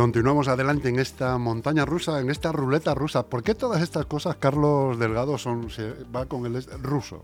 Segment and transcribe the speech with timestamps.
[0.00, 3.26] continuamos adelante en esta montaña rusa, en esta ruleta rusa.
[3.26, 7.22] ¿Por qué todas estas cosas, Carlos Delgado, son se va con el ruso?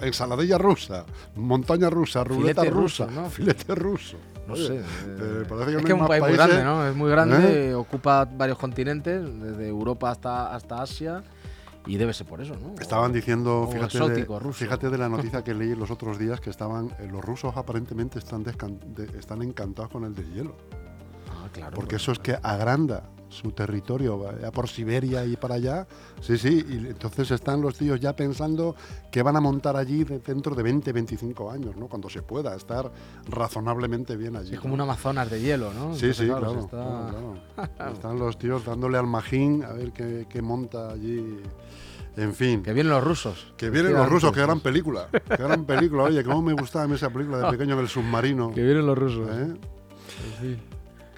[0.00, 3.30] Ensaladilla rusa, montaña rusa, ruleta rusa, ¿no?
[3.30, 4.16] filete ruso.
[4.48, 4.78] No sé.
[4.80, 6.86] Eh, parece que es no que es un país muy grande, ¿no?
[6.88, 7.74] Es muy grande, ¿Eh?
[7.74, 11.22] ocupa varios continentes, desde Europa hasta, hasta Asia,
[11.86, 12.74] y debe ser por eso, ¿no?
[12.80, 16.40] Estaban diciendo, o fíjate, exótico, de, fíjate de la noticia que leí los otros días
[16.40, 20.56] que estaban eh, los rusos aparentemente están de- están encantados con el deshielo,
[21.48, 21.74] Ah, claro.
[21.74, 25.86] porque pues, eso es que agranda su territorio vaya por Siberia y para allá.
[26.22, 28.74] Sí, sí, y entonces están los tíos ya pensando
[29.12, 31.88] que van a montar allí de- dentro de 20, 25 años, ¿no?
[31.88, 32.90] Cuando se pueda estar
[33.28, 34.54] razonablemente bien allí.
[34.54, 34.84] Es como ¿no?
[34.84, 35.94] un Amazonas de hielo, ¿no?
[35.94, 37.34] Sí, Entonces, sí, claro, claro, se está- claro,
[37.76, 37.92] claro.
[37.92, 41.38] Están los tíos dándole al magín a ver qué, qué monta allí.
[42.16, 42.62] En fin.
[42.62, 43.52] Que vienen los rusos.
[43.58, 45.06] Que vienen los rusos, qué gran película.
[45.12, 46.04] Qué gran película.
[46.04, 48.50] Oye, cómo me gustaba a mí esa película de pequeño en el submarino.
[48.52, 49.28] Que vienen los rusos.
[49.30, 49.54] ¿eh?
[50.40, 50.58] Sí.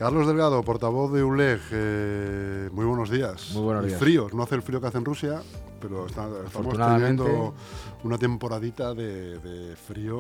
[0.01, 3.51] Carlos Delgado, portavoz de ULEG, eh, muy buenos días.
[3.53, 4.01] Muy buenos días.
[4.01, 5.43] Fríos, no hace el frío que hace en Rusia,
[5.79, 7.53] pero está- estamos teniendo
[8.03, 10.15] una temporadita de, de frío.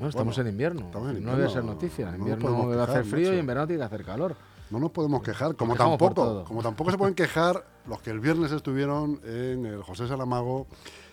[0.00, 0.80] No, estamos bueno, en invierno.
[0.86, 2.08] estamos en no debe ser noticia.
[2.08, 4.34] En invierno debe hacer frío y en verano tiene que hacer calor.
[4.70, 8.18] No nos podemos quejar, como quejamos tampoco, como tampoco se pueden quejar los que el
[8.18, 10.66] viernes estuvieron en el José Saramago,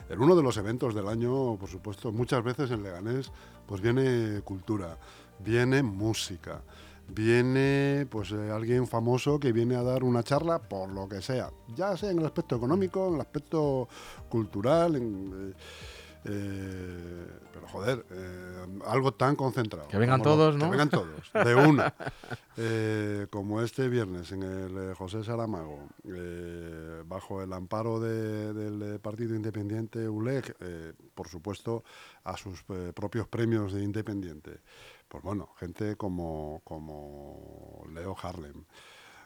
[0.09, 3.31] en uno de los eventos del año, por supuesto, muchas veces en Leganés,
[3.67, 4.97] pues viene cultura,
[5.43, 6.61] viene música,
[7.13, 11.51] viene pues eh, alguien famoso que viene a dar una charla por lo que sea,
[11.75, 13.87] ya sea en el aspecto económico, en el aspecto
[14.29, 15.53] cultural, en, eh,
[16.25, 18.05] eh, pero joder,
[18.85, 19.87] algo tan concentrado.
[19.87, 20.65] Que vengan lo- todos, ¿no?
[20.65, 21.93] Que vengan todos, de una.
[23.29, 25.87] Como este viernes en el José Saramago,
[27.05, 30.55] bajo el amparo de- del Partido Independiente ULEG,
[31.15, 31.83] por supuesto,
[32.25, 32.63] a sus
[32.93, 34.59] propios premios de Independiente.
[35.09, 38.63] Pues bueno, gente como, como Leo Harlem,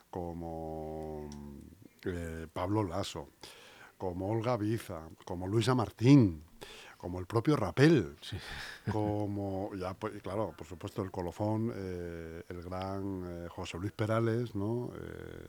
[0.10, 1.30] como
[2.06, 3.28] eh, Pablo Lasso,
[3.98, 6.42] como Olga Biza, como Luisa Martín,
[6.98, 8.16] como el propio Rapel,
[8.92, 14.56] como, ya, pues, claro, por supuesto, el colofón, eh, el gran eh, José Luis Perales,
[14.56, 14.90] ¿no?
[14.96, 15.48] Eh,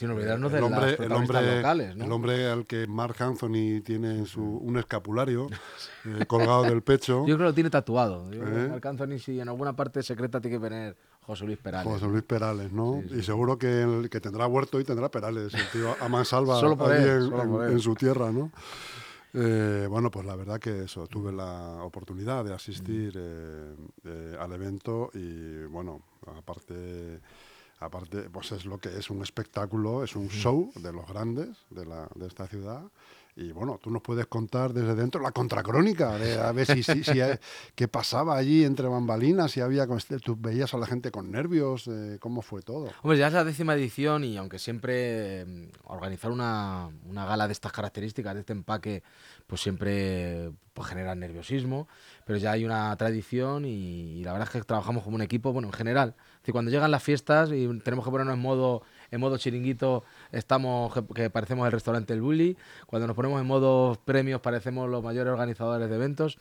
[0.00, 2.04] Sin olvidarnos el de hombre, las el hombre, locales, ¿no?
[2.06, 5.46] el hombre al que Mark Anthony tiene en su, un escapulario
[6.06, 7.26] eh, colgado del pecho.
[7.26, 8.30] Yo creo que lo tiene tatuado.
[8.30, 8.68] Yo ¿Eh?
[8.70, 11.92] Marc Anthony, si en alguna parte secreta tiene que poner José Luis Perales.
[11.92, 13.00] José Luis Perales, ¿no?
[13.02, 13.14] Sí, sí.
[13.18, 16.90] Y seguro que, el, que tendrá huerto y tendrá Perales, el tío a mansalva Solo
[16.94, 18.50] él, en, solo en- en su tierra, ¿no?
[19.34, 23.74] Eh, bueno, pues la verdad que eso, tuve la oportunidad de asistir eh,
[24.04, 26.00] eh, al evento y bueno,
[26.38, 27.20] aparte,
[27.80, 31.86] aparte, pues es lo que es un espectáculo, es un show de los grandes de,
[31.86, 32.82] la, de esta ciudad.
[33.40, 37.02] Y bueno, tú nos puedes contar desde dentro la contracrónica, de a ver si, si,
[37.02, 37.18] si
[37.74, 41.88] qué pasaba allí entre bambalinas, si había, este- tú veías a la gente con nervios,
[41.88, 42.90] eh, cómo fue todo.
[43.02, 47.54] Hombre, ya es la décima edición y aunque siempre eh, organizar una, una gala de
[47.54, 49.02] estas características, de este empaque,
[49.46, 51.88] pues siempre pues, genera nerviosismo,
[52.26, 55.50] pero ya hay una tradición y, y la verdad es que trabajamos como un equipo,
[55.54, 56.14] bueno, en general.
[56.34, 60.04] Es decir, cuando llegan las fiestas y tenemos que ponernos en modo, en modo chiringuito,
[60.32, 62.56] estamos que, parecemos el restaurante El Bully.
[62.86, 66.38] Cuando nos ponemos en modo premios, parecemos los mayores organizadores de eventos.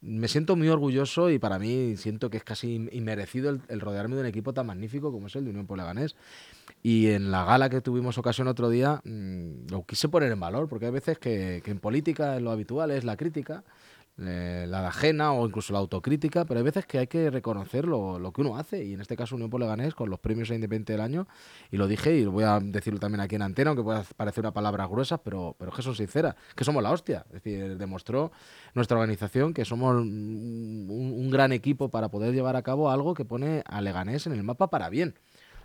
[0.00, 4.16] Me siento muy orgulloso y para mí siento que es casi inmerecido el, el rodearme
[4.16, 6.16] de un equipo tan magnífico como es el de Unión Poleganés.
[6.82, 10.68] Y en la gala que tuvimos ocasión otro día, mm, lo quise poner en valor,
[10.68, 13.62] porque hay veces que, que en política lo habitual es la crítica,
[14.18, 18.18] eh, la ajena o incluso la autocrítica, pero hay veces que hay que reconocer lo,
[18.18, 18.84] lo que uno hace.
[18.84, 21.26] Y en este caso Unión Poleganés con los premios a Independiente del año,
[21.70, 24.42] y lo dije y lo voy a decirlo también aquí en antena, aunque pueda parecer
[24.42, 27.24] una palabra gruesa, pero, pero que son sinceras, que somos la hostia.
[27.28, 28.32] Es decir, demostró
[28.74, 33.62] nuestra organización que somos un gran equipo para poder llevar a cabo algo que pone
[33.66, 35.14] a Leganés en el mapa para bien.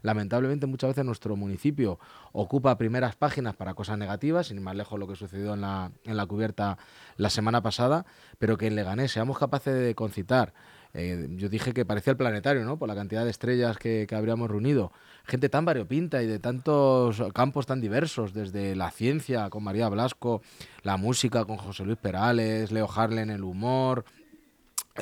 [0.01, 1.99] Lamentablemente muchas veces nuestro municipio
[2.31, 5.91] ocupa primeras páginas para cosas negativas, sin ir más lejos lo que sucedió en la,
[6.05, 6.77] en la cubierta
[7.17, 8.05] la semana pasada,
[8.37, 10.53] pero que en Leganés seamos capaces de concitar.
[10.93, 12.77] eh, yo dije que parecía el planetario, ¿no?
[12.77, 14.91] Por la cantidad de estrellas que, que habríamos reunido.
[15.25, 20.41] Gente tan variopinta y de tantos campos tan diversos, desde la ciencia con María Blasco,
[20.83, 24.05] la música con José Luis Perales, Leo Harlen el humor,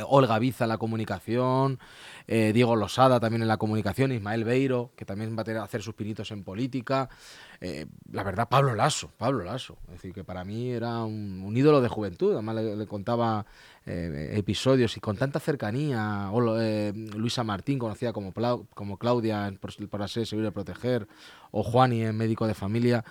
[0.03, 1.79] Olga Biza en la comunicación,
[2.27, 5.81] eh, Diego Losada también en la comunicación, Ismael Beiro, que también va a tener, hacer
[5.81, 7.09] sus pinitos en política.
[7.61, 9.77] eh, la verdad, Pablo Lasso, Pablo Lasso.
[9.87, 12.33] Es decir, que para mí era un, ídolo de juventud.
[12.33, 13.45] Además, le, contaba
[13.85, 16.29] eh, episodios y con tanta cercanía.
[16.31, 18.33] O Luisa Martín, conocida como,
[18.73, 21.07] como Claudia por, por serie Seguro de Proteger,
[21.51, 23.05] o Juani en Médico de Familia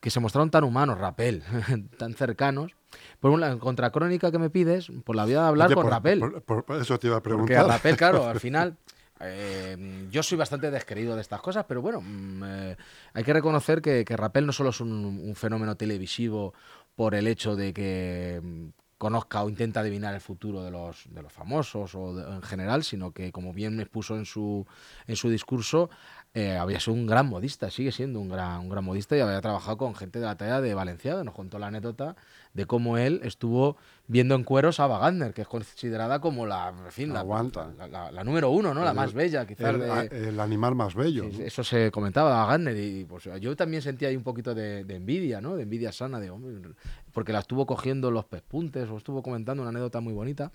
[0.00, 1.42] que se mostraron tan humanos, Rapel,
[1.98, 2.72] tan cercanos.
[3.20, 6.18] Por una contracrónica que me pides, por la vida de hablar Oye, con por- Rapel.
[6.42, 7.66] por- por- eso te iba a Porque a preguntar.
[7.68, 8.76] Rapel, claro, al final
[9.20, 12.76] eh, yo soy bastante descreído de estas cosas, pero bueno, mm, eh,
[13.12, 16.54] hay que reconocer que, que Rapel no solo es un, un fenómeno televisivo
[16.96, 18.68] por el hecho de que mm,
[18.98, 22.82] conozca o intenta adivinar el futuro de los, de los famosos o de- en general,
[22.82, 24.66] sino que, como bien me expuso en su,
[25.06, 25.90] en su discurso,
[26.32, 29.40] eh, había sido un gran modista, sigue siendo un gran, un gran modista y había
[29.40, 31.24] trabajado con gente de la talla de Valenciaga.
[31.24, 32.14] Nos contó la anécdota
[32.54, 36.68] de cómo él estuvo viendo en cueros a Ava Gardner, que es considerada como la,
[36.86, 38.82] en fin, la, la, la- la número uno, ¿no?
[38.84, 39.74] la El- más bella, quizás.
[39.74, 41.24] El, de- el animal más bello.
[41.30, 41.44] Sí, ¿no?
[41.44, 44.94] Eso se comentaba a Gardner y pues yo también sentía ahí un poquito de, de
[44.96, 45.56] envidia, ¿no?
[45.56, 46.70] De envidia sana, de hombre,
[47.12, 50.50] porque la estuvo cogiendo los pespuntes o estuvo comentando una anécdota muy bonita.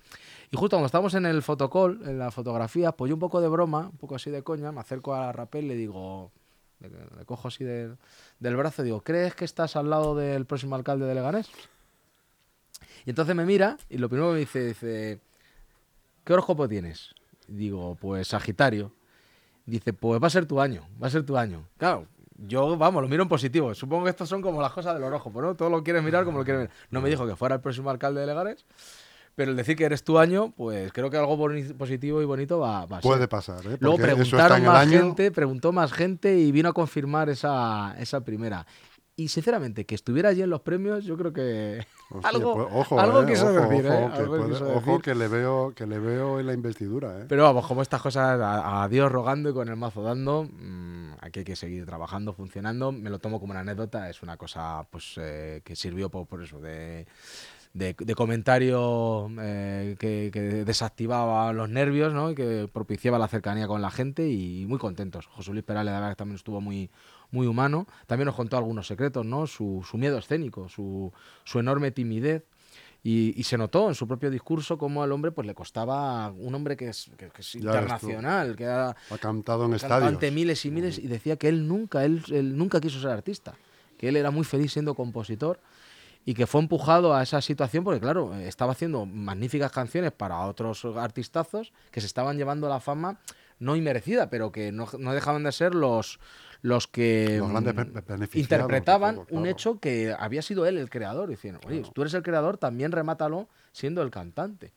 [0.52, 3.48] Y justo cuando estábamos en el fotocall, en la fotografía, pues yo un poco de
[3.48, 6.32] broma, un poco así de coña, me acerco a Rapel y le digo,
[6.80, 7.98] le, cojo así del-
[8.40, 11.50] del brazo y digo, ¿crees que estás al lado del próximo alcalde de Leganés?
[13.06, 15.20] Y entonces me mira y lo primero que me dice, dice,
[16.24, 17.14] ¿qué horóscopo tienes?
[17.48, 18.92] Digo, pues Sagitario.
[19.68, 21.68] Dice, pues va a ser tu año, va a ser tu año.
[21.78, 22.06] Claro,
[22.38, 23.74] yo, vamos, lo miro en positivo.
[23.74, 25.56] Supongo que estas son como las cosas del horóscopo, ¿no?
[25.56, 26.76] Todo lo quieres mirar como lo quieres mirar.
[26.92, 28.66] No me dijo que fuera el próximo alcalde de Legares,
[29.36, 31.38] pero el decir que eres tu año, pues creo que algo
[31.78, 33.10] positivo y bonito va, va a ser.
[33.10, 33.78] Puede pasar, ¿eh?
[33.80, 35.00] Luego Porque está preguntaron más año.
[35.00, 38.66] gente, preguntó más gente y vino a confirmar esa, esa primera.
[39.18, 43.00] Y sinceramente, que estuviera allí en los premios, yo creo que Hostia, algo, pues, ojo,
[43.00, 44.10] algo eh, quiso ojo, decir, ojo, ¿eh?
[44.14, 45.02] que Algo puede- ojo decir.
[45.04, 47.26] que le veo que le veo en la investidura, ¿eh?
[47.30, 51.14] Pero vamos, como estas cosas, a, a Dios rogando y con el mazo dando, mm,
[51.22, 52.92] aquí hay que seguir trabajando, funcionando.
[52.92, 56.44] Me lo tomo como una anécdota, es una cosa pues eh, que sirvió por, por
[56.44, 57.08] eso, de,
[57.76, 62.32] de, de comentario eh, que, que desactivaba los nervios, ¿no?
[62.32, 65.28] Y que propiciaba la cercanía con la gente y muy contentos.
[65.28, 66.90] José Luis Perales, la verdad que también estuvo muy,
[67.32, 67.86] muy humano.
[68.08, 69.46] También nos contó algunos secretos, ¿no?
[69.46, 71.12] Su, su miedo escénico, su,
[71.44, 72.44] su enorme timidez.
[73.04, 76.56] Y, y se notó en su propio discurso cómo al hombre pues le costaba un
[76.56, 80.08] hombre que es, que- que es internacional, que ha Ha cantado en estadios.
[80.14, 83.54] ante miles y miles y decía que él nunca, él, él nunca quiso ser artista,
[84.00, 85.60] que él era muy feliz siendo compositor
[86.26, 90.84] y que fue empujado a esa situación porque claro, estaba haciendo magníficas canciones para otros
[90.86, 93.20] artistazos que se estaban llevando la fama
[93.60, 96.20] no inmerecida, pero que no, no dejaban de ser los
[96.62, 99.46] los que Los grandes mm, interpretaban un claro.
[99.46, 101.30] hecho que había sido él el creador.
[101.30, 104.74] Diciendo, oye, tú eres el creador, también remátalo siendo el cantante.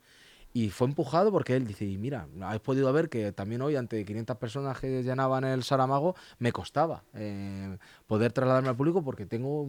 [0.51, 4.03] Y fue empujado porque él dice, y mira, habéis podido ver que también hoy ante
[4.03, 9.67] 500 personas que llenaban el Saramago, me costaba eh, poder trasladarme al público porque tengo,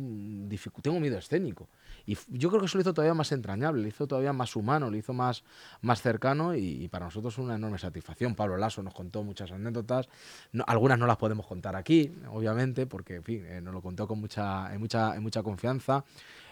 [0.82, 1.69] tengo miedo escénico.
[2.06, 4.91] Y yo creo que eso lo hizo todavía más entrañable, lo hizo todavía más humano,
[4.91, 5.44] lo hizo más,
[5.82, 8.35] más cercano y, y para nosotros una enorme satisfacción.
[8.35, 10.09] Pablo Lasso nos contó muchas anécdotas,
[10.53, 14.06] no- algunas no las podemos contar aquí, obviamente, porque en fin, eh, nos lo contó
[14.09, 16.05] con mucha, en mucha, en mucha confianza.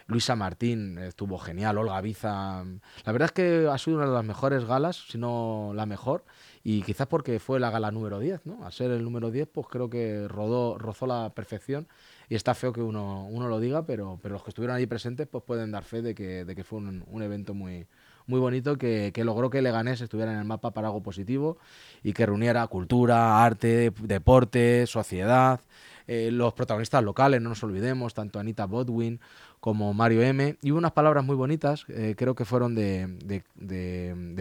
[0.08, 2.64] Luisa Martín estuvo genial, Olga Biza.
[3.04, 6.24] La verdad es que ha sido una de las mejores galas, si no la mejor,
[6.64, 8.64] y quizás porque fue la gala número 10, ¿no?
[8.64, 11.88] Al ser el número 10, pues creo que rodó, rozó la perfección
[12.30, 15.28] y está feo que uno, uno lo diga, pero, pero los que estuvieron allí presentes
[15.28, 17.86] pues pueden dar fe de que, de que fue un, un evento muy,
[18.28, 21.58] muy bonito que, logró que Leganés estuviera en el mapa para algo positivo
[22.04, 25.60] y que reuniera cultura, arte, deporte, sociedad,
[26.06, 29.18] eh, los protagonistas locales, no nos olvidemos, tanto Anita Bodwin
[29.60, 30.56] como Mario M.
[30.62, 33.42] Y hubo unas palabras muy bonitas, eh, creo que fueron de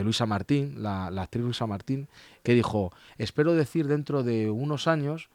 [0.03, 2.07] Luisa Martín, la, la actriz Luisa Martín,
[2.43, 5.29] que dijo, espero decir dentro de unos años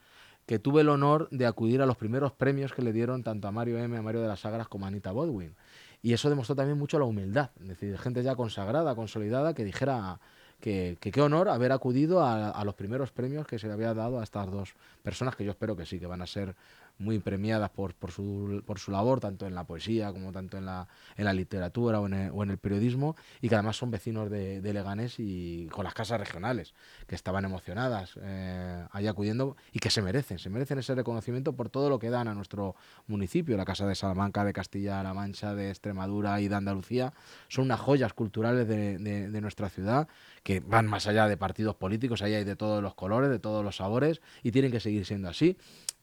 [0.46, 3.52] que tuve el honor de acudir a los primeros premios que le dieron tanto a
[3.52, 5.54] Mario M, a Mario de las Sagras como a Anita Bodwin.
[6.02, 10.18] Y eso demostró también mucho la humildad, es decir, gente ya consagrada, consolidada, que dijera
[10.60, 14.20] que qué honor haber acudido a, a los primeros premios que se le había dado
[14.20, 16.54] a estas dos personas, que yo espero que sí, que van a ser
[17.02, 20.64] muy premiadas por, por, su, por su labor, tanto en la poesía como tanto en
[20.66, 23.90] la, en la literatura o en, el, o en el periodismo, y que además son
[23.90, 26.72] vecinos de, Leganés y con las casas regionales,
[27.06, 31.68] que estaban emocionadas eh, ahí acudiendo y que se merecen, se merecen ese reconocimiento por
[31.68, 32.74] todo lo que dan a nuestro
[33.06, 37.12] municipio, la Casa de Salamanca, de Castilla-La Mancha, de Extremadura y de Andalucía,
[37.48, 40.08] son unas joyas culturales de, de- de nuestra ciudad
[40.42, 43.64] que van más allá de partidos políticos, ahí hay de todos los colores, de todos
[43.64, 45.56] los sabores y tienen que seguir siendo así.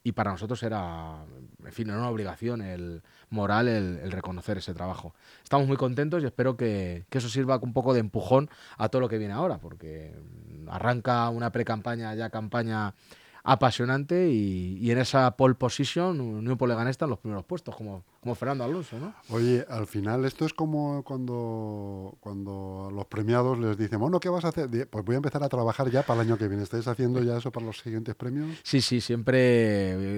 [0.04, 1.26] Y para nosotros era,
[1.64, 5.14] en fin, era una obligación el moral el, el reconocer ese trabajo.
[5.44, 9.02] Estamos muy contentos y espero que, que eso sirva un poco de empujón a todo
[9.02, 10.14] lo que viene ahora, porque
[10.68, 12.94] arranca una pre-campaña, ya campaña
[13.52, 18.04] apasionante y, y en esa pole position Unión Poleganés está en los primeros puestos, como,
[18.22, 19.14] como Fernando Alonso, ¿no?
[19.30, 24.46] Oye, al final esto es como cuando, cuando los premiados les dicen, bueno, ¿qué vas
[24.46, 24.70] a hacer?
[24.88, 26.64] Pues voy a empezar a trabajar ya para el año que viene.
[26.64, 28.58] ¿Estáis haciendo ya eso para los siguientes premios?
[28.64, 29.40] Sí, sí, siempre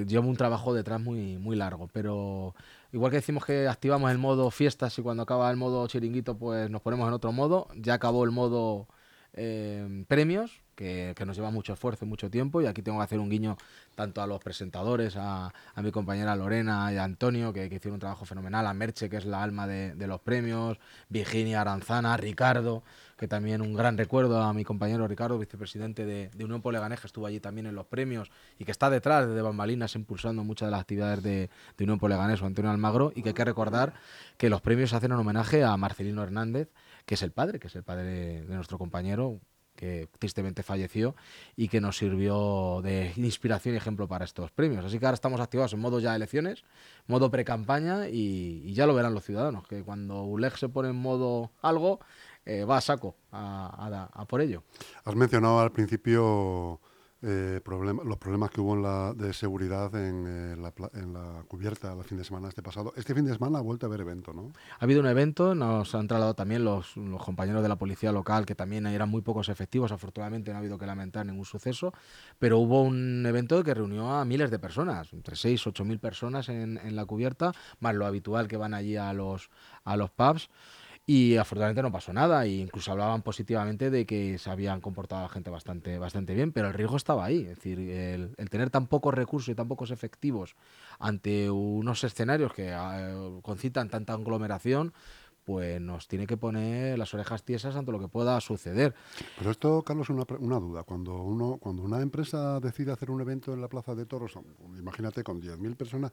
[0.02, 2.54] eh, llevo un trabajo detrás muy, muy largo, pero
[2.92, 6.70] igual que decimos que activamos el modo fiestas y cuando acaba el modo chiringuito pues
[6.70, 8.88] nos ponemos en otro modo, ya acabó el modo
[9.34, 12.62] eh, premios que, nos lleva mucho esfuerzo y mucho tiempo.
[12.62, 13.58] Y aquí tengo que hacer un guiño
[13.96, 18.26] tanto a los presentadores, a, mi compañera Lorena y a Antonio, que, hicieron un trabajo
[18.26, 22.84] fenomenal, a Merche, que es la alma de, los premios, Virginia Aranzana, Ricardo,
[23.22, 27.28] que también un gran recuerdo a mi compañero Ricardo, vicepresidente de, Unión Poleganés, que estuvo
[27.28, 30.82] allí también en los premios y que está detrás de Bambalinas impulsando muchas de las
[30.82, 33.12] actividades de, Unión Poleganés o Antonio Almagro.
[33.14, 33.94] Y que hay que recordar
[34.40, 36.70] que los premios hacen un homenaje a Marcelino Hernández,
[37.06, 39.40] que es el padre, que es el padre de nuestro compañero,
[39.76, 41.16] que tristemente falleció
[41.56, 44.86] y que nos sirvió de inspiración y ejemplo para estos premios.
[44.86, 46.64] Así que ahora estamos activados en modo ya elecciones,
[47.08, 51.52] modo pre-campaña y, ya lo verán los ciudadanos, que cuando ULEG se pone en modo
[51.62, 52.00] algo,
[52.46, 54.64] eh, va a saco a por ello.
[55.06, 56.80] Has mencionado al principio
[57.24, 61.94] eh, los problemas que hubo en la, de seguridad en, eh, la, en, la, cubierta
[61.94, 62.94] el fin de semana este pasado.
[62.96, 64.52] Este fin de semana ha vuelto a haber evento, ¿no?
[64.80, 68.48] Ha habido un evento, nos han trasladado también los, los, compañeros de la policía local,
[68.48, 71.94] que también eran muy pocos efectivos, afortunadamente no ha habido que lamentar ningún suceso,
[72.40, 76.50] pero hubo un evento que reunió a miles de personas, entre 6 8 mil personas
[76.50, 79.52] en, en la cubierta, más lo habitual que van allí a los,
[79.84, 80.50] a los pubs.
[81.08, 85.30] Y afortunadamente no pasó nada, e incluso hablaban positivamente de que se habían comportado la
[85.30, 87.42] gente bastante, bastante bien, pero el riesgo estaba ahí.
[87.42, 90.56] Es decir, el, tener tan pocos recursos y tan pocos efectivos
[91.00, 94.94] ante unos escenarios que uh, concitan tanta aglomeración,
[95.44, 98.94] pues nos tiene que poner las orejas tiesas ante lo que pueda suceder.
[99.38, 100.84] Pero esto, Carlos, es una, una, duda.
[100.84, 104.34] Cuando uno, cuando una empresa decide hacer un evento en la Plaza de Toros,
[104.78, 106.12] imagínate con 10.000 personas,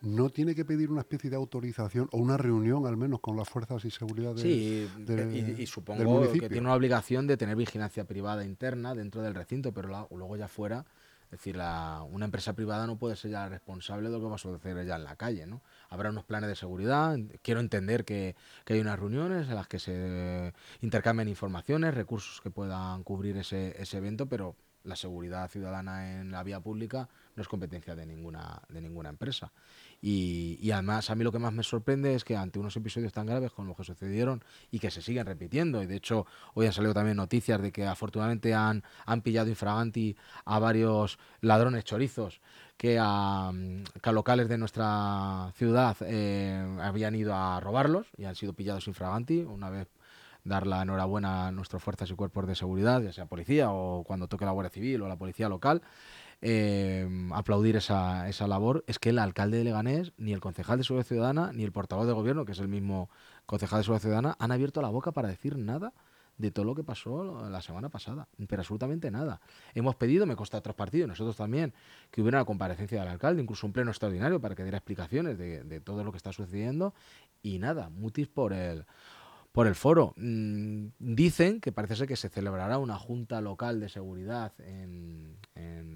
[0.00, 3.48] ¿no tiene que pedir una especie de autorización o una reunión al menos con las
[3.48, 4.88] fuerzas y seguridad Sí,
[5.58, 10.08] y, supongo que tiene una obligación de tener vigilancia privada interna dentro del recinto, pero
[10.10, 10.84] luego ya fuera...
[11.32, 14.34] Es decir, la, una empresa privada no puede ser ya responsable de lo que va
[14.34, 15.62] a suceder ya en la calle, ¿no?
[15.88, 17.18] habrá unos planes de seguridad.
[17.40, 18.36] Quiero entender que,
[18.66, 23.96] hay unas reuniones en las que se intercambien informaciones, recursos que puedan cubrir ese, ese
[23.96, 28.80] evento, pero la seguridad ciudadana en la vía pública no es competencia de ninguna, de
[28.80, 29.52] ninguna empresa.
[30.00, 33.26] Y, además a mí lo que más me sorprende es que ante unos episodios tan
[33.26, 36.72] graves como los que sucedieron y que se siguen repitiendo, y de hecho hoy han
[36.72, 42.40] salido también noticias de que afortunadamente han, han pillado infraganti a varios ladrones chorizos
[42.76, 43.52] que a,
[44.12, 49.70] locales de nuestra ciudad eh, habían ido a robarlos y han sido pillados infraganti una
[49.70, 49.88] vez
[50.44, 54.28] dar la enhorabuena a nuestras fuerzas y cuerpos de seguridad, ya sea policía o cuando
[54.28, 55.82] toque la Guardia Civil o la policía local,
[56.40, 60.84] eh, aplaudir esa, esa labor, es que el alcalde de Leganés, ni el concejal de
[60.84, 63.10] Seguridad Ciudadana, ni el portavoz de gobierno, que es el mismo
[63.46, 65.92] concejal de Seguridad Ciudadana, han abierto la boca para decir nada
[66.38, 69.40] de todo lo que pasó la semana pasada, pero absolutamente nada.
[69.74, 71.72] Hemos pedido, me consta otros partidos, nosotros también,
[72.10, 75.62] que hubiera una comparecencia del alcalde, incluso un pleno extraordinario para que diera explicaciones de,
[75.62, 76.94] de todo lo que está sucediendo
[77.42, 78.84] y nada, mutis por el
[79.52, 80.14] por el foro.
[80.16, 85.40] Mm, dicen que parece ser que se celebrará una junta local de seguridad en,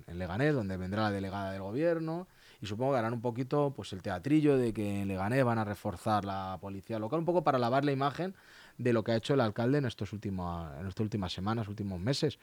[0.06, 2.26] Leganés, donde vendrá la delegada del gobierno,
[2.62, 5.64] y supongo que harán un poquito pues el teatrillo de que en Leganés van a
[5.64, 8.34] reforzar la policía local, un poco para lavar la imagen
[8.78, 12.00] de lo que ha hecho el alcalde en, estos últimos, en estas últimas semanas, últimos
[12.00, 12.38] meses.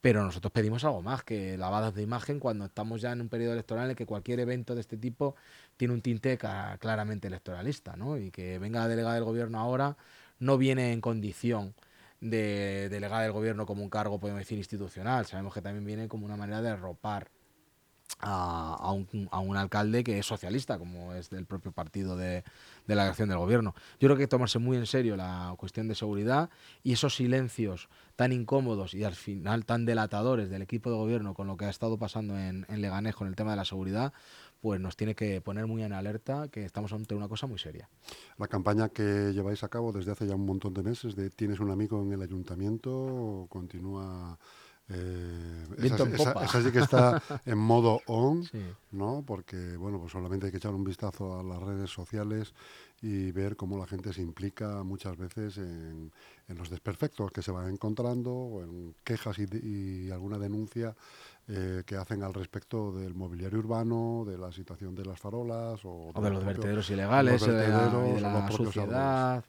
[0.00, 3.54] Pero nosotros pedimos algo más que lavadas de imagen cuando estamos ya en un periodo
[3.54, 5.34] electoral en el que cualquier evento de este tipo
[5.76, 8.18] tiene un tinte claramente electoralista, ¿no?
[8.18, 9.96] Y que venga la delegada del gobierno ahora
[10.38, 11.74] no viene en condición
[12.20, 15.26] de delegada del gobierno como un cargo, podemos decir, institucional.
[15.26, 17.30] Sabemos que también viene como una manera de arropar
[18.20, 22.44] a, un, alcalde que es socialista, como es del propio partido de,
[22.86, 23.74] la acción del gobierno.
[24.00, 26.48] Yo creo que hay que tomarse muy en serio la cuestión de seguridad
[26.82, 31.46] y esos silencios tan incómodos y al final tan delatadores del equipo de gobierno con
[31.46, 34.12] lo que ha estado pasando en, en Leganés con el tema de la seguridad,
[34.60, 37.88] pues nos tiene que poner muy en alerta que estamos ante una cosa muy seria.
[38.38, 41.60] La campaña que lleváis a cabo desde hace ya un montón de meses de Tienes
[41.60, 44.38] un amigo en el ayuntamiento continúa
[44.88, 48.48] eh, esa, sí que está en modo on,
[48.92, 49.24] ¿no?
[49.26, 52.54] Porque, bueno, pues solamente hay que echar un vistazo a las redes sociales
[53.02, 56.12] y ver cómo la gente se implica muchas veces en,
[56.48, 60.94] los desperfectos que se van encontrando, o en quejas y, alguna denuncia
[61.48, 66.12] eh, que hacen al respecto del mobiliario urbano, de la situación de las farolas o,
[66.20, 69.44] de, los vertederos ilegales, de la, sociedad.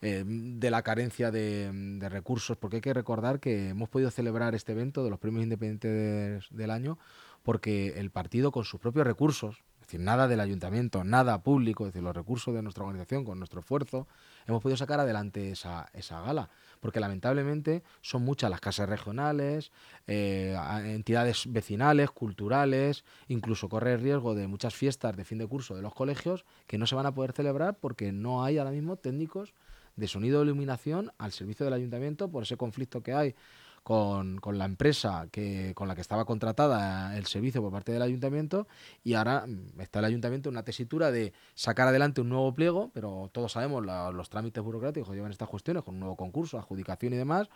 [0.00, 4.72] Eh, de la carencia de, recursos, porque hay que recordar que hemos podido celebrar este
[4.72, 6.98] evento de los premios independientes del año
[7.42, 12.02] porque el partido con sus propios recursos, decir, nada del ayuntamiento, nada público, es decir,
[12.02, 14.06] los recursos de nuestra organización con nuestro esfuerzo,
[14.46, 16.48] hemos podido sacar adelante esa, esa gala,
[16.80, 19.70] porque lamentablemente son muchas las casas regionales,
[20.06, 25.76] eh, entidades vecinales, culturales, incluso corre el riesgo de muchas fiestas de fin de curso
[25.76, 28.96] de los colegios que no se van a poder celebrar porque no hay ahora mismo
[28.96, 29.52] técnicos
[29.96, 33.34] de sonido e iluminación al servicio del ayuntamiento por ese conflicto que hay
[33.82, 38.68] con, la empresa que, con la que estaba contratada el servicio por parte del ayuntamiento
[39.02, 42.90] y ahora mm, está el ayuntamiento en una tesitura de sacar adelante un nuevo pliego,
[42.94, 47.12] pero todos sabemos los trámites burocráticos que llevan estas cuestiones con un nuevo concurso, adjudicación
[47.12, 47.48] y demás,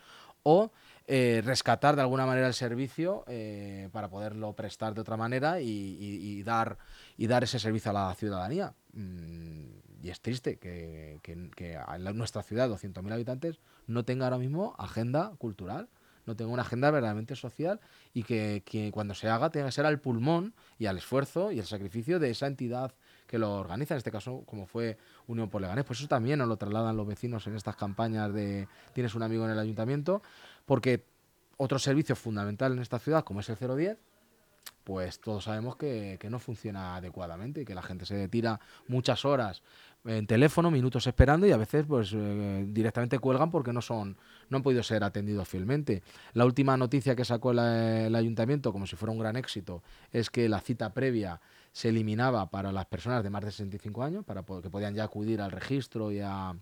[0.43, 0.71] o
[1.07, 6.43] eh, rescatar de alguna manera el servicio eh, para poderlo prestar de otra manera y,
[6.43, 6.77] dar,
[7.15, 8.73] y dar ese servicio a la ciudadanía.
[8.93, 15.33] Mm, y es triste que, en nuestra ciudad, 200.000 habitantes, no tenga ahora mismo agenda
[15.37, 15.89] cultural
[16.27, 17.79] no tenga una agenda verdaderamente social
[18.13, 21.65] y que, cuando se haga tenga que ser al pulmón y al esfuerzo y al
[21.65, 22.93] sacrificio de esa entidad
[23.25, 25.85] que lo organiza, en este caso como fue Unión por Leganés.
[25.85, 29.45] Pues eso también nos lo trasladan los vecinos en estas campañas de tienes un amigo
[29.45, 30.21] en el ayuntamiento,
[30.65, 31.03] porque
[31.57, 33.97] otro servicio fundamental en esta ciudad, como es el 010,
[34.83, 39.25] pues todos sabemos que, que, no funciona adecuadamente y que la gente se tira muchas
[39.25, 39.61] horas
[40.07, 44.17] en teléfono, minutos esperando y a veces pues eh, directamente cuelgan porque no son
[44.49, 46.01] no han podido ser atendidos fielmente.
[46.33, 50.47] La última noticia que sacó el, ayuntamiento como si fuera un gran éxito es que
[50.47, 51.41] la cita previa
[51.73, 55.41] se eliminaba para las personas de más de 65 años para que podían ya acudir
[55.41, 56.55] al registro y a,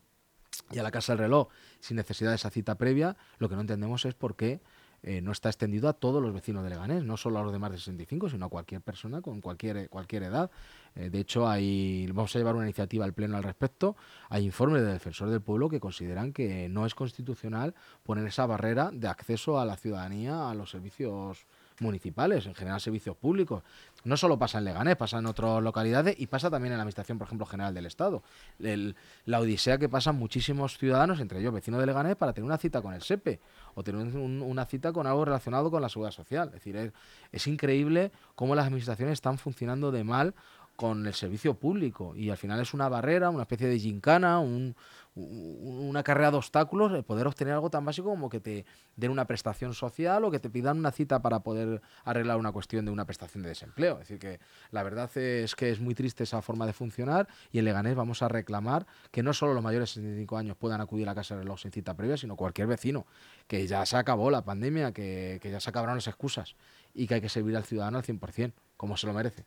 [0.71, 1.47] y a la casa del reloj
[1.79, 3.15] sin necesidad de esa cita previa.
[3.37, 4.59] Lo que no entendemos es por qué
[5.07, 7.59] eh, no está extendido a todos los vecinos de Leganés, no solo a los de
[7.59, 10.49] más de 65, sino a cualquier persona con cualquier, cualquier edad.
[10.95, 13.95] Eh, de hecho, hay, vamos a llevar una iniciativa al Pleno al respecto.
[14.29, 18.89] Hay informes del Defensor del Pueblo que consideran que no es constitucional poner esa barrera
[18.91, 21.45] de acceso a la ciudadanía a los servicios
[21.79, 23.63] municipales, en general servicios públicos.
[24.03, 27.17] No solo pasa en Leganés, pasa en otras localidades y pasa también en la Administración,
[27.17, 28.23] por ejemplo, General del Estado.
[28.59, 32.81] la odisea que pasan muchísimos ciudadanos, entre ellos vecinos de Leganés, para tener una cita
[32.81, 33.39] con el SEPE
[33.73, 36.47] o tener una cita con algo relacionado con la seguridad social.
[36.49, 36.93] Es decir,
[37.31, 40.35] es increíble cómo las administraciones están funcionando de mal
[40.75, 44.75] con el servicio público y al final es una barrera, una especie de gincana, un,
[45.15, 48.65] una carrera de obstáculos poder obtener algo tan básico como que te
[48.97, 52.83] den una prestación social o que te pidan una cita para poder arreglar una cuestión
[52.85, 53.93] de una prestación de desempleo.
[53.93, 54.39] Es decir, que
[54.71, 58.21] la verdad es que es muy triste esa forma de funcionar y en Leganés vamos
[58.21, 61.35] a reclamar que no solo los mayores de 65 años puedan acudir a la casa
[61.35, 63.05] de reloj sin cita previa, sino cualquier vecino,
[63.47, 66.55] que ya se acabó la pandemia, que, que ya se acabaron las excusas
[66.93, 69.45] y que hay que servir al ciudadano al 100%, como se lo merece.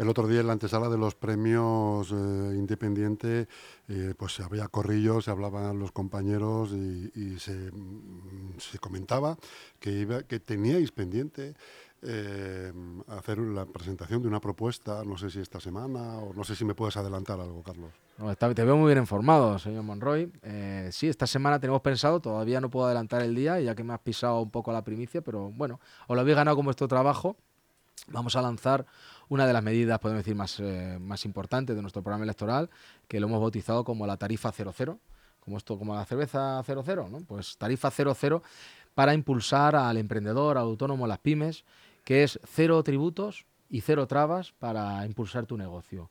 [0.00, 2.14] El otro día en la antesala de los premios eh,
[2.54, 3.48] Independiente,
[3.86, 9.36] eh, pues se había corrillo, se hablaban los compañeros y, mm, se, comentaba
[9.78, 11.54] que, iba, que teníais pendiente
[12.00, 12.72] eh,
[13.08, 16.64] hacer la presentación de una propuesta, no sé si esta semana o no sé si
[16.64, 17.90] me puedes adelantar algo, Carlos.
[18.38, 20.32] te veo muy bien informado, señor Monroy.
[20.92, 24.00] sí, esta semana tenemos pensado, todavía no puedo adelantar el día, ya que me has
[24.00, 27.36] pisado un poco la primicia, pero bueno, os lo habéis ganado con vuestro trabajo.
[28.08, 28.86] Vamos a lanzar
[29.28, 32.70] una de las medidas, podemos decir, más, eh, más importantes de nuestro programa electoral,
[33.08, 34.98] que lo hemos bautizado como la tarifa 00,
[35.40, 37.20] como esto, como la cerveza 00, ¿no?
[37.20, 38.42] Pues tarifa 00
[38.94, 41.64] para impulsar al emprendedor, al autónomo, a las pymes,
[42.04, 46.10] que es cero tributos y cero trabas para impulsar tu negocio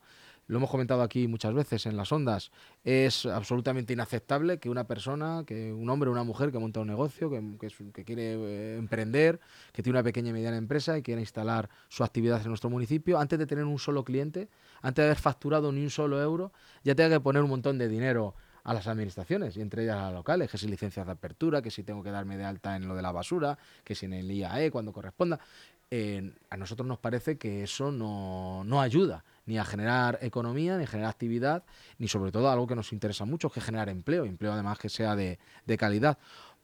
[0.49, 2.51] lo hemos comentado aquí muchas veces en las ondas,
[2.83, 6.87] es absolutamente inaceptable que una persona, que un hombre o una mujer que monta un
[6.87, 9.39] negocio, que, quiere eh, emprender,
[9.71, 13.19] que tiene una pequeña y mediana empresa y quiere instalar su actividad en nuestro municipio,
[13.19, 14.49] antes de tener un solo cliente,
[14.81, 16.51] antes de haber facturado ni un solo euro,
[16.83, 18.33] ya tenga que poner un montón de dinero
[18.63, 21.69] a las administraciones, y entre ellas a las locales, que si licencias de apertura, que
[21.69, 24.31] si tengo que darme de alta en lo de la basura, que si en el
[24.31, 25.39] IAE cuando corresponda.
[26.49, 30.87] a nosotros nos parece que eso no, no ayuda ni a generar economía, ni a
[30.87, 31.63] generar actividad,
[31.97, 35.15] ni sobre todo algo que nos interesa mucho, que generar empleo, empleo además que sea
[35.15, 36.19] de, de calidad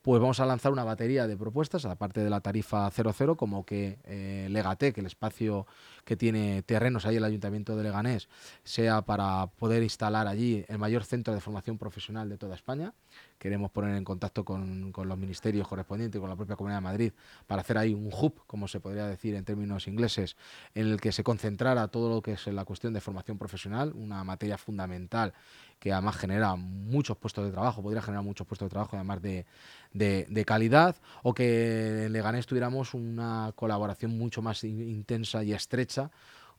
[0.06, 3.98] pues vamos a lanzar una batería de propuestas, aparte de la tarifa 00, como que
[4.04, 5.66] eh, Legate, que el espacio
[6.04, 8.28] que tiene terrenos ahí el Ayuntamiento de Leganés,
[8.62, 12.94] sea para poder instalar allí el mayor centro de formación profesional de toda España.
[13.38, 17.12] Queremos poner en contacto con, los ministerios correspondientes, con la propia Comunidad de Madrid,
[17.46, 20.36] para hacer ahí un hub, como se podría decir en términos ingleses,
[20.74, 24.24] en el que se concentrara todo lo que es la cuestión de formación profesional, una
[24.24, 25.34] materia fundamental
[25.78, 29.44] que además genera muchos puestos de trabajo, podría generar muchos puestos de trabajo además de,
[29.92, 36.10] de, calidad, o que en Leganés tuviéramos una colaboración mucho más intensa y estrecha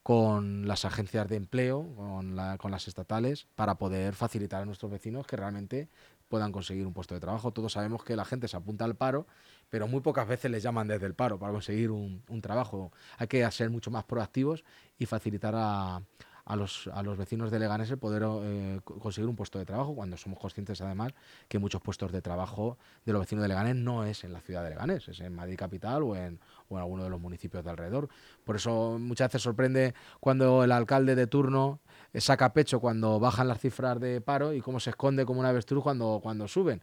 [0.03, 5.27] con las agencias de empleo, con, con las estatales, para poder facilitar a nuestros vecinos
[5.27, 5.89] que realmente
[6.27, 7.51] puedan conseguir un puesto de trabajo.
[7.51, 9.27] Todos sabemos que la gente se apunta al paro,
[9.69, 12.91] pero muy pocas veces les llaman desde el paro para conseguir un, un trabajo.
[13.17, 14.63] Hay que ser mucho más proactivos
[14.97, 16.01] y facilitar a,
[16.47, 19.93] a los, a los vecinos de Leganés el poder eh, conseguir un puesto de trabajo,
[19.93, 21.13] cuando somos conscientes además
[21.49, 24.63] que muchos puestos de trabajo de los vecinos de Leganés no es en la ciudad
[24.63, 27.69] de Leganés, es en Madrid Capital o en, o en alguno de los municipios de
[27.69, 28.07] alrededor.
[28.45, 31.79] Por eso muchas veces sorprende cuando el alcalde de turno
[32.15, 35.83] saca pecho cuando bajan las cifras de paro y cómo se esconde como una avestruz
[35.83, 36.81] cuando, cuando suben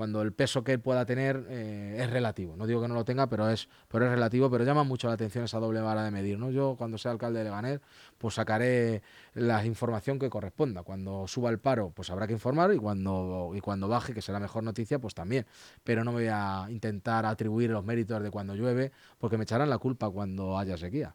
[0.00, 2.56] cuando el peso que él pueda tener eh, es relativo.
[2.56, 5.12] No digo que no lo tenga, pero es, pero es relativo, pero llama mucho la
[5.12, 6.38] atención esa doble vara de medir.
[6.38, 6.50] ¿no?
[6.50, 7.80] Yo, cuando sea alcalde de Leganés,
[8.16, 9.02] pues sacaré
[9.34, 10.84] la información que corresponda.
[10.84, 14.40] Cuando suba el paro, pues habrá que informar y cuando, y cuando baje, que será
[14.40, 15.44] mejor noticia, pues también.
[15.84, 19.68] Pero no me voy a intentar atribuir los méritos de cuando llueve, porque me echarán
[19.68, 21.14] la culpa cuando haya sequía.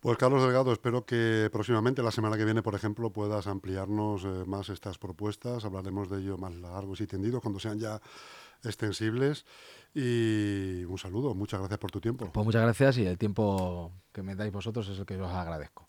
[0.00, 4.44] Pues Carlos Delgado, espero que próximamente, la semana que viene, por ejemplo, puedas ampliarnos eh,
[4.46, 5.64] más estas propuestas.
[5.64, 8.00] Hablaremos de ello más largos y tendidos cuando sean ya
[8.62, 9.44] extensibles.
[9.94, 12.30] Y un saludo, muchas gracias por tu tiempo.
[12.32, 15.32] Pues muchas gracias y el tiempo que me dais vosotros es el que yo os
[15.32, 15.88] agradezco.